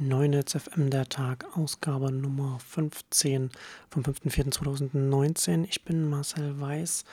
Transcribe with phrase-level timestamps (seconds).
[0.00, 3.50] Neunetz FM der Tag, Ausgabe Nummer 15
[3.90, 5.64] vom 5.4.2019.
[5.68, 7.04] Ich bin Marcel Weiß.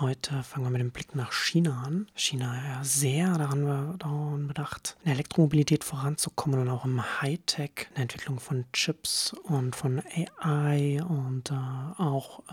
[0.00, 2.08] Heute fangen wir mit dem Blick nach China an.
[2.16, 7.94] China ja sehr daran, daran bedacht, in der Elektromobilität voranzukommen und auch im Hightech, in
[7.94, 10.02] der Entwicklung von Chips und von
[10.40, 12.52] AI und äh, auch äh,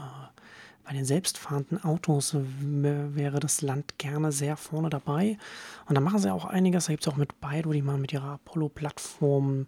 [0.91, 5.37] bei den selbstfahrenden Autos wäre das Land gerne sehr vorne dabei.
[5.85, 6.87] Und da machen sie auch einiges.
[6.87, 9.67] Da gibt es auch mit Baidu, die mal mit ihrer Apollo-Plattform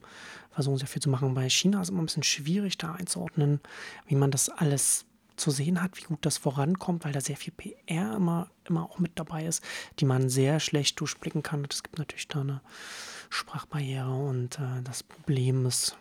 [0.51, 1.33] versuchen, sehr viel zu machen.
[1.33, 3.61] Bei China ist es immer ein bisschen schwierig, da einzuordnen,
[4.05, 5.05] wie man das alles
[5.37, 8.99] zu sehen hat, wie gut das vorankommt, weil da sehr viel PR immer, immer auch
[8.99, 9.63] mit dabei ist,
[9.99, 11.65] die man sehr schlecht durchblicken kann.
[11.69, 12.59] Es gibt natürlich da eine
[13.29, 15.95] Sprachbarriere und äh, das Problem ist,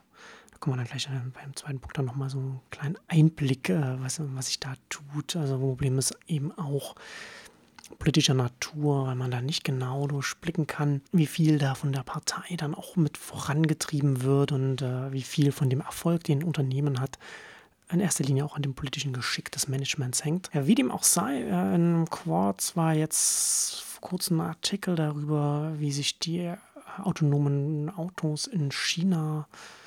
[0.62, 4.20] kommen wir dann gleich beim zweiten Punkt dann nochmal so einen kleinen Einblick, äh, was,
[4.20, 5.34] was sich da tut.
[5.34, 6.95] Also Problem ist eben auch
[7.98, 12.55] politischer Natur, weil man da nicht genau durchblicken kann, wie viel da von der Partei
[12.56, 17.01] dann auch mit vorangetrieben wird und äh, wie viel von dem Erfolg, den ein Unternehmen
[17.01, 17.19] hat,
[17.91, 20.48] in erster Linie auch an dem politischen Geschick des Managements hängt.
[20.55, 25.91] Ja, wie dem auch sei, äh, in Quartz war jetzt kurzem ein Artikel darüber, wie
[25.91, 26.55] sich die
[27.03, 29.81] autonomen Autos in China äh,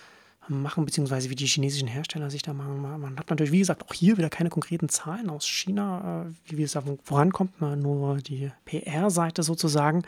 [0.48, 2.82] machen, beziehungsweise wie die chinesischen Hersteller sich da machen.
[2.82, 6.64] Man hat natürlich, wie gesagt, auch hier wieder keine konkreten Zahlen aus China, äh, wie
[6.64, 10.04] es da vorankommt, nur die PR-Seite sozusagen.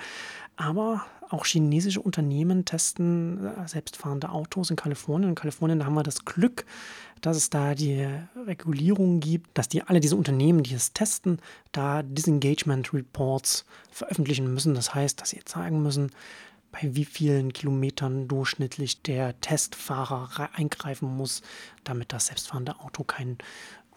[0.55, 5.29] Aber auch chinesische Unternehmen testen äh, selbstfahrende Autos in Kalifornien.
[5.29, 6.65] In Kalifornien haben wir das Glück,
[7.21, 8.07] dass es da die
[8.45, 11.39] Regulierung gibt, dass die alle diese Unternehmen, die es testen,
[11.71, 14.75] da Disengagement Reports veröffentlichen müssen.
[14.75, 16.11] Das heißt, dass sie zeigen müssen,
[16.81, 21.41] bei wie vielen Kilometern durchschnittlich der Testfahrer eingreifen muss,
[21.83, 23.37] damit das selbstfahrende Auto keinen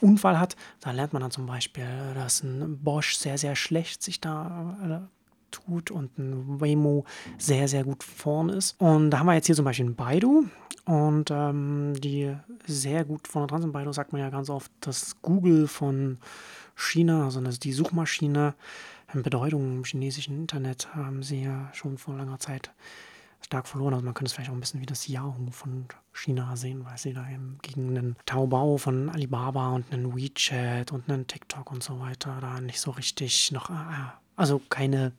[0.00, 0.56] Unfall hat.
[0.80, 5.20] Da lernt man dann zum Beispiel, dass ein Bosch sehr, sehr schlecht sich da äh,
[5.50, 7.04] tut und ein Waymo
[7.38, 8.80] sehr, sehr gut vorne ist.
[8.80, 10.46] Und da haben wir jetzt hier zum Beispiel ein Baidu.
[10.86, 12.34] Und ähm, die
[12.66, 13.72] sehr gut vorne dran sind.
[13.72, 16.18] Baidu sagt man ja ganz oft, das Google von
[16.74, 18.54] China, also die Suchmaschine,
[19.14, 22.70] Bedeutung im chinesischen Internet haben sie ja schon vor langer Zeit
[23.44, 23.94] stark verloren.
[23.94, 26.98] Also man könnte es vielleicht auch ein bisschen wie das Yahoo von China sehen, weil
[26.98, 31.82] sie da eben gegen einen Taobao von Alibaba und einen WeChat und einen TikTok und
[31.82, 33.74] so weiter da nicht so richtig noch, äh,
[34.36, 35.12] also keine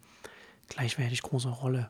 [0.70, 1.90] gleichwertig große Rolle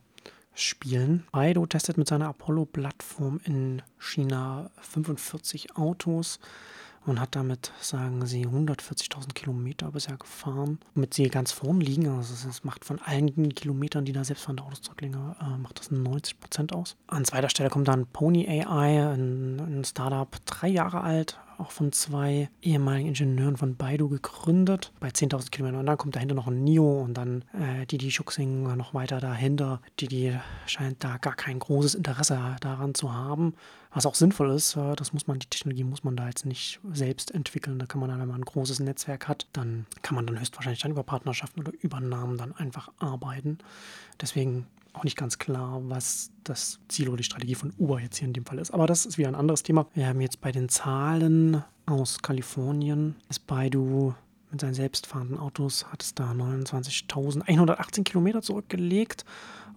[0.53, 1.25] spielen.
[1.31, 6.39] Baidu testet mit seiner Apollo-Plattform in China 45 Autos
[7.06, 12.07] und hat damit, sagen sie, 140.000 Kilometer bisher gefahren, womit sie ganz vorn liegen.
[12.09, 15.79] Also es macht von allen Kilometern, die da selbst von der Autos zurücklegen, äh, macht
[15.79, 16.95] das 90 Prozent aus.
[17.07, 21.91] An zweiter Stelle kommt dann Pony AI, ein, ein Startup, drei Jahre alt, auch von
[21.91, 25.79] zwei ehemaligen Ingenieuren von Baidu gegründet, bei 10.000 Kilometern.
[25.79, 29.81] Und dann kommt dahinter noch ein NIO und dann äh, Didi Schuxing noch weiter dahinter.
[30.00, 33.53] Didi scheint da gar kein großes Interesse daran zu haben,
[33.94, 34.75] was auch sinnvoll ist.
[34.75, 37.79] Äh, das muss man, die Technologie muss man da jetzt nicht selbst entwickeln.
[37.79, 40.81] Da kann man dann, wenn man ein großes Netzwerk hat, dann kann man dann höchstwahrscheinlich
[40.81, 43.59] dann über Partnerschaften oder Übernahmen dann einfach arbeiten.
[44.19, 48.28] Deswegen auch nicht ganz klar, was das Ziel oder die Strategie von Uber jetzt hier
[48.28, 48.72] in dem Fall ist.
[48.72, 49.88] Aber das ist wieder ein anderes Thema.
[49.94, 54.13] Wir haben jetzt bei den Zahlen aus Kalifornien, ist Baidu
[54.51, 59.25] mit seinen selbstfahrenden Autos, hat es da 29.118 Kilometer zurückgelegt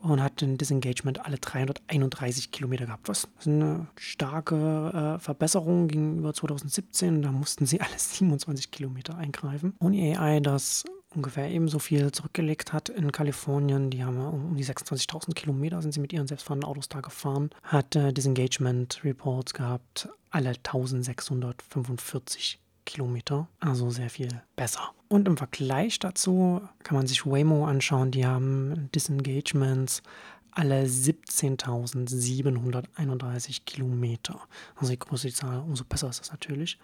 [0.01, 3.09] und hat den Disengagement alle 331 Kilometer gehabt.
[3.09, 7.23] Was eine starke äh, Verbesserung gegenüber 2017.
[7.23, 9.75] Da mussten sie alle 27 Kilometer eingreifen.
[9.79, 13.91] Uni AI, das ungefähr ebenso viel zurückgelegt hat in Kalifornien.
[13.91, 17.51] Die haben um die 26.000 Kilometer sind sie mit ihren selbstfahrenden Autos da gefahren.
[17.63, 24.91] Hat äh, Disengagement Reports gehabt, alle 1645 Kilometer, also sehr viel besser.
[25.09, 30.03] Und im Vergleich dazu kann man sich Waymo anschauen, die haben Disengagements
[30.51, 34.39] alle 17.731 Kilometer.
[34.77, 36.79] Also je größer die Zahl, umso besser ist das natürlich.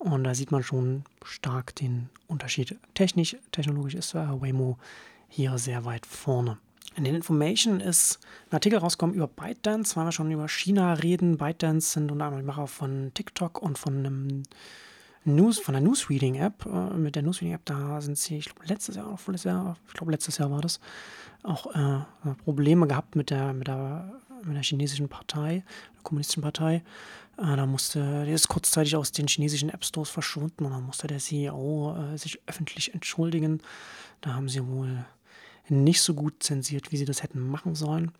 [0.00, 2.78] Und da sieht man schon stark den Unterschied.
[2.94, 4.78] Technisch, technologisch ist äh, Waymo
[5.28, 6.56] hier sehr weit vorne.
[6.96, 8.18] In den Information ist
[8.48, 11.36] ein Artikel rausgekommen über ByteDance, weil wir schon über China reden.
[11.36, 14.42] ByteDance sind unter anderem Macher von TikTok und von einem
[15.24, 16.64] News, von der Newsreading-App.
[16.64, 20.38] Äh, mit der Newsreading-App, da sind sie, ich glaube, letztes Jahr, Jahr, ich glaube, letztes
[20.38, 20.80] Jahr war das,
[21.42, 24.12] auch äh, Probleme gehabt mit der, mit der,
[24.44, 25.64] mit der chinesischen Partei,
[25.94, 26.82] der kommunistischen Partei.
[27.36, 31.06] Äh, da musste, der ist kurzzeitig aus den chinesischen App Stores verschwunden und dann musste
[31.06, 33.62] der CEO äh, sich öffentlich entschuldigen.
[34.20, 35.04] Da haben sie wohl
[35.68, 38.12] nicht so gut zensiert, wie sie das hätten machen sollen.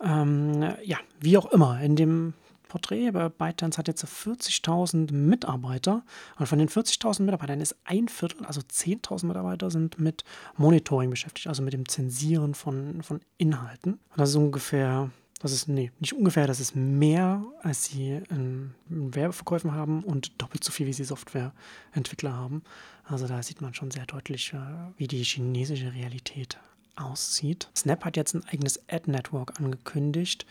[0.00, 2.34] Ähm, ja, wie auch immer, in dem
[2.68, 6.04] Porträt bei ByteDance hat jetzt 40.000 Mitarbeiter
[6.38, 10.24] und von den 40.000 Mitarbeitern ist ein Viertel, also 10.000 Mitarbeiter, sind mit
[10.56, 13.94] Monitoring beschäftigt, also mit dem Zensieren von, von Inhalten.
[13.94, 15.10] Und das ist ungefähr
[15.40, 20.40] Das ist, nee, nicht ungefähr, das ist mehr, als sie in, in Werbeverkäufen haben und
[20.40, 22.62] doppelt so viel, wie sie Softwareentwickler haben.
[23.04, 24.58] Also da sieht man schon sehr deutlich, äh,
[24.96, 26.58] wie die chinesische Realität
[26.96, 27.68] aussieht.
[27.76, 30.46] Snap hat jetzt ein eigenes Ad-Network angekündigt.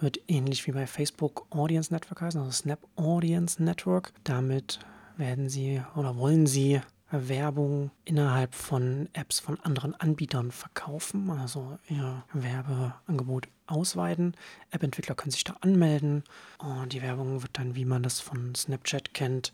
[0.00, 4.12] Wird ähnlich wie bei Facebook Audience Network heißen, also Snap Audience Network.
[4.22, 4.78] Damit
[5.16, 12.22] werden sie oder wollen sie Werbung innerhalb von Apps von anderen Anbietern verkaufen, also ihr
[12.32, 14.34] Werbeangebot ausweiten.
[14.70, 16.24] App-Entwickler können sich da anmelden
[16.58, 19.52] und die Werbung wird dann, wie man das von Snapchat kennt,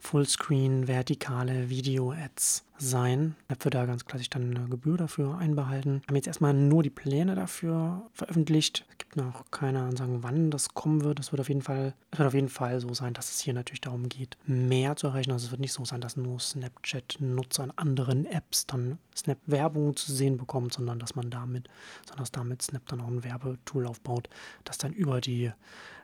[0.00, 3.34] Fullscreen, vertikale Video-Ads sein.
[3.48, 6.00] App wird da ganz klassisch dann eine Gebühr dafür einbehalten.
[6.02, 8.86] Wir haben jetzt erstmal nur die Pläne dafür veröffentlicht.
[8.90, 11.18] Es gibt noch keine Ansagen, wann das kommen wird.
[11.18, 13.80] Es wird auf jeden Fall, wird auf jeden Fall so sein, dass es hier natürlich
[13.80, 15.32] darum geht, mehr zu erreichen.
[15.32, 20.12] Also es wird nicht so sein, dass nur Snapchat-Nutzer in anderen Apps dann Snap-Werbung zu
[20.12, 21.68] sehen bekommt, sondern dass man damit,
[22.06, 24.28] sondern dass damit Snap dann auch ein Werbetool aufbaut,
[24.64, 25.50] das dann über die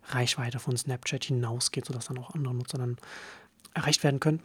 [0.08, 2.96] Reichweite von Snapchat hinausgeht, sodass dann auch andere Nutzer dann
[3.74, 4.40] erreicht werden können.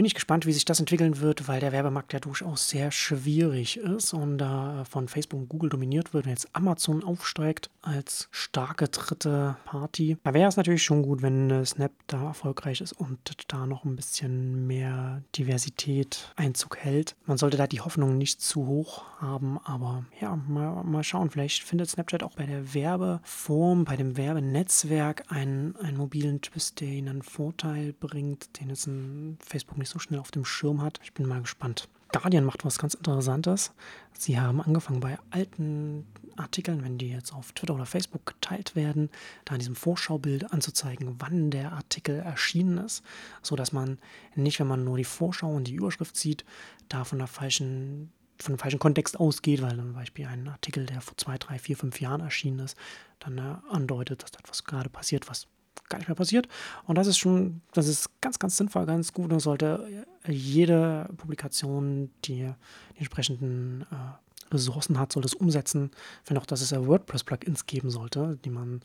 [0.00, 3.76] Bin ich gespannt, wie sich das entwickeln wird, weil der Werbemarkt ja durchaus sehr schwierig
[3.76, 8.88] ist und da von Facebook und Google dominiert wird und jetzt Amazon aufsteigt als starke
[8.88, 10.16] dritte Party.
[10.24, 13.18] Da wäre es natürlich schon gut, wenn äh, Snap da erfolgreich ist und
[13.48, 17.14] da noch ein bisschen mehr Diversität Einzug hält.
[17.26, 21.28] Man sollte da die Hoffnung nicht zu hoch haben, aber ja, mal, mal schauen.
[21.28, 26.88] Vielleicht findet Snapchat auch bei der Werbeform, bei dem Werbenetzwerk einen, einen mobilen Twist, der
[26.88, 31.00] ihnen einen Vorteil bringt, den es in Facebook nicht so schnell auf dem Schirm hat.
[31.02, 31.88] Ich bin mal gespannt.
[32.12, 33.72] Guardian macht was ganz Interessantes.
[34.18, 36.06] Sie haben angefangen bei alten
[36.36, 39.10] Artikeln, wenn die jetzt auf Twitter oder Facebook geteilt werden,
[39.44, 43.04] da in diesem Vorschaubild anzuzeigen, wann der Artikel erschienen ist,
[43.42, 43.98] sodass man
[44.34, 46.44] nicht, wenn man nur die Vorschau und die Überschrift sieht,
[46.88, 48.12] da von der falschen
[48.42, 51.76] von dem falschen Kontext ausgeht, weil zum Beispiel ein Artikel, der vor zwei, drei, vier,
[51.76, 52.74] fünf Jahren erschienen ist,
[53.18, 55.46] dann äh, andeutet, dass etwas gerade passiert, was
[55.90, 56.48] gar nicht mehr passiert.
[56.86, 59.30] Und das ist schon, das ist ganz, ganz sinnvoll, ganz gut.
[59.32, 59.86] Und sollte
[60.26, 62.52] jede Publikation, die die
[62.96, 65.90] entsprechenden äh, Ressourcen hat, soll das umsetzen.
[66.22, 68.82] Finde auch, dass es ja WordPress-Plugins geben sollte, die man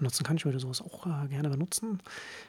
[0.00, 0.36] nutzen kann.
[0.36, 2.00] Ich würde sowas auch äh, gerne benutzen.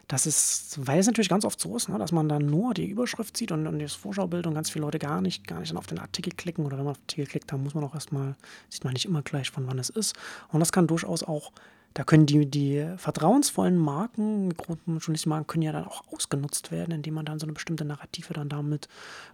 [0.07, 2.87] Das ist, weil es natürlich ganz oft so ist, ne, dass man dann nur die
[2.87, 5.77] Überschrift sieht und, und das Vorschaubild und ganz viele Leute gar nicht, gar nicht dann
[5.77, 7.93] auf den Artikel klicken oder wenn man auf den Artikel klickt, dann muss man auch
[7.93, 8.35] erstmal,
[8.69, 10.15] sieht man nicht immer gleich, von wann es ist.
[10.49, 11.51] Und das kann durchaus auch
[11.95, 17.13] da können die, die vertrauensvollen Marken, großen Journalistenmarken, können ja dann auch ausgenutzt werden, indem
[17.13, 18.89] man dann so eine bestimmte Narrative dann damit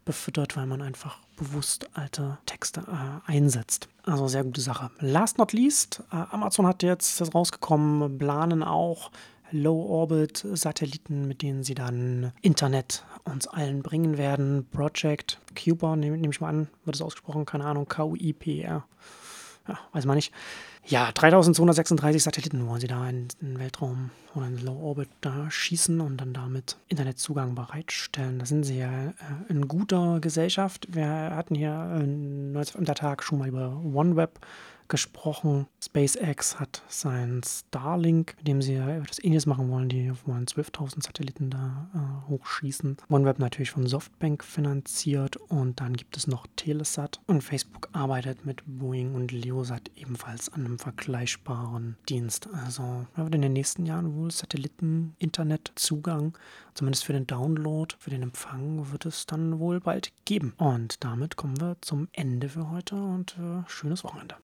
[0.05, 3.89] befüttert, weil man einfach bewusst alte Texte äh, einsetzt.
[4.03, 4.91] Also sehr gute Sache.
[4.99, 9.09] Last not least, äh, Amazon hat jetzt das rausgekommen, planen auch
[9.49, 14.67] Low-Orbit-Satelliten, mit denen sie dann Internet uns allen bringen werden.
[14.69, 18.85] Project Cuper, nehme nehm ich mal an, wird es ausgesprochen, keine Ahnung, K-U-I-P-R.
[19.67, 20.33] Ja, weiß man nicht.
[20.85, 26.01] Ja, 3236 Satelliten wollen sie da in den Weltraum oder in Low Orbit da schießen
[26.01, 28.39] und dann damit Internetzugang bereitstellen.
[28.39, 29.13] Da sind sie ja äh,
[29.49, 30.87] in guter Gesellschaft.
[30.89, 34.39] Wir hatten hier äh, am Tag schon mal über OneWeb
[34.91, 35.65] gesprochen.
[35.81, 39.89] SpaceX hat sein Starlink, mit dem sie etwas ähnliches machen wollen.
[39.89, 42.97] Die wollen 12.000 Satelliten da äh, hochschießen.
[43.09, 48.61] OneWeb natürlich von Softbank finanziert und dann gibt es noch Telesat und Facebook arbeitet mit
[48.65, 52.49] Boeing und Leosat ebenfalls an einem vergleichbaren Dienst.
[52.65, 56.37] Also wird in den nächsten Jahren wohl Satelliten-Internet-Zugang,
[56.73, 60.53] zumindest für den Download, für den Empfang, wird es dann wohl bald geben.
[60.57, 64.35] Und damit kommen wir zum Ende für heute und äh, schönes Wochenende.